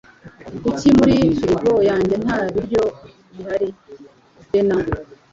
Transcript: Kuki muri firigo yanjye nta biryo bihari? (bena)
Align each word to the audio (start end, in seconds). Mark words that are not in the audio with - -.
Kuki 0.63 0.87
muri 0.97 1.15
firigo 1.37 1.73
yanjye 1.89 2.15
nta 2.23 2.39
biryo 2.53 2.83
bihari? 3.35 3.67
(bena) 4.49 4.77